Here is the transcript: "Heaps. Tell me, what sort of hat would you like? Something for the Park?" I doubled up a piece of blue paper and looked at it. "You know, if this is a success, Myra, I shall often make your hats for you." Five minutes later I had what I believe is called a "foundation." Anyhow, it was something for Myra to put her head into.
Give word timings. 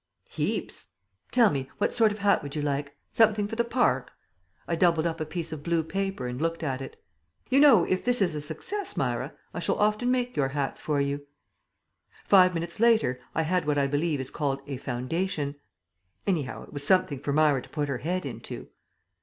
"Heaps. 0.29 0.87
Tell 1.31 1.51
me, 1.51 1.69
what 1.77 1.93
sort 1.93 2.11
of 2.11 2.17
hat 2.17 2.41
would 2.41 2.55
you 2.55 2.61
like? 2.63 2.95
Something 3.11 3.47
for 3.47 3.55
the 3.55 3.63
Park?" 3.63 4.11
I 4.67 4.75
doubled 4.75 5.05
up 5.05 5.19
a 5.21 5.27
piece 5.27 5.51
of 5.51 5.61
blue 5.61 5.83
paper 5.83 6.25
and 6.27 6.41
looked 6.41 6.63
at 6.63 6.81
it. 6.81 6.99
"You 7.51 7.59
know, 7.59 7.83
if 7.83 8.03
this 8.03 8.19
is 8.19 8.33
a 8.33 8.41
success, 8.41 8.97
Myra, 8.97 9.31
I 9.53 9.59
shall 9.59 9.75
often 9.77 10.09
make 10.09 10.35
your 10.35 10.47
hats 10.47 10.81
for 10.81 10.99
you." 10.99 11.27
Five 12.25 12.55
minutes 12.55 12.79
later 12.79 13.19
I 13.35 13.43
had 13.43 13.67
what 13.67 13.77
I 13.77 13.85
believe 13.85 14.19
is 14.19 14.31
called 14.31 14.61
a 14.65 14.77
"foundation." 14.77 15.57
Anyhow, 16.25 16.63
it 16.63 16.73
was 16.73 16.83
something 16.83 17.19
for 17.19 17.31
Myra 17.31 17.61
to 17.61 17.69
put 17.69 17.87
her 17.87 17.99
head 17.99 18.25
into. 18.25 18.69